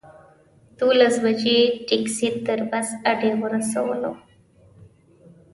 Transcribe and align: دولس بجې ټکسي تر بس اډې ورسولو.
دولس 0.79 1.15
بجې 1.23 1.59
ټکسي 1.87 2.29
تر 2.45 2.59
بس 2.71 2.87
اډې 3.11 3.31
ورسولو. 3.41 4.13